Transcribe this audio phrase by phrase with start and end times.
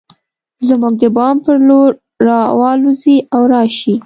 [0.67, 1.89] زموږ د بام پر لور
[2.27, 3.95] راوالوزي او راشي